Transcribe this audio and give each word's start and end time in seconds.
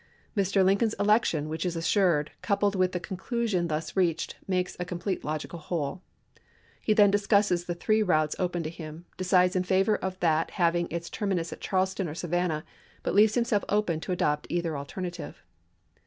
Mr. 0.35 0.65
Lincoln's 0.65 0.95
election, 0.95 1.47
which 1.47 1.63
is 1.63 1.75
assured, 1.75 2.31
coupled 2.41 2.73
with 2.73 2.91
the 2.91 2.99
conclusion 2.99 3.67
thus 3.67 3.95
reached, 3.95 4.35
makes 4.47 4.75
a 4.79 4.83
complete 4.83 5.17
Report 5.19 5.25
logical 5.31 5.59
whole." 5.59 6.01
He 6.81 6.91
then 6.93 7.11
discusses 7.11 7.65
the 7.65 7.75
three 7.75 8.01
routes 8.01 8.33
0n°cSJducet 8.39 8.43
open 8.43 8.63
to 8.63 8.69
him, 8.71 9.05
decides 9.15 9.55
in 9.55 9.63
favor 9.63 9.97
of 9.97 10.19
that 10.19 10.49
having 10.57 10.87
its 10.89 11.07
^lwtSi™' 11.07 11.11
terminus 11.11 11.53
at 11.53 11.61
Charleston 11.61 12.07
or 12.09 12.15
Savannah, 12.15 12.65
but 13.03 13.13
leaves 13.13 13.33
St?" 13.33 13.45
himself 13.45 13.63
open 13.69 13.99
to 13.99 14.11
adopt 14.11 14.47
either 14.49 14.75
alternative. 14.75 15.43